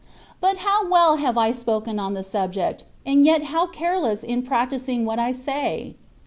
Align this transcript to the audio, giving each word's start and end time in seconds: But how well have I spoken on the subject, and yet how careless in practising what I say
But 0.39 0.57
how 0.57 0.89
well 0.89 1.17
have 1.17 1.37
I 1.37 1.51
spoken 1.51 1.99
on 1.99 2.15
the 2.15 2.23
subject, 2.23 2.85
and 3.05 3.23
yet 3.23 3.43
how 3.53 3.67
careless 3.67 4.23
in 4.23 4.41
practising 4.41 5.05
what 5.05 5.19
I 5.19 5.31
say 5.31 5.93